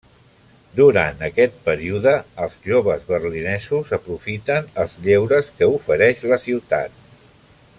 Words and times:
Durant 0.77 1.19
aquest 1.25 1.59
període, 1.67 2.13
els 2.45 2.55
joves 2.69 3.05
Berlinesos 3.11 3.93
aprofiten 3.99 4.73
els 4.85 4.97
lleures 5.09 5.53
que 5.61 5.69
ofereix 5.75 6.25
la 6.33 6.41
ciutat. 6.49 6.99